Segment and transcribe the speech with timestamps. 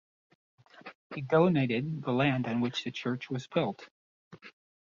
[1.13, 3.87] He donated the land on which the church was built.